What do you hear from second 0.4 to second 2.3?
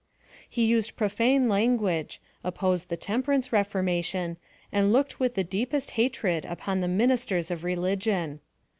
He used profane language,